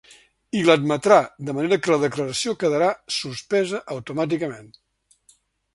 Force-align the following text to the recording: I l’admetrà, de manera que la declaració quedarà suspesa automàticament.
I 0.59 0.61
l’admetrà, 0.67 1.17
de 1.49 1.55
manera 1.57 1.77
que 1.83 1.91
la 1.93 1.99
declaració 2.05 2.57
quedarà 2.65 2.89
suspesa 3.19 3.85
automàticament. 3.99 4.73